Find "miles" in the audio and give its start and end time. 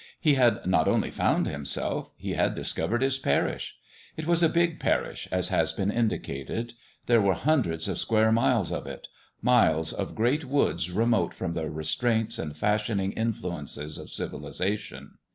8.31-8.71, 9.43-9.93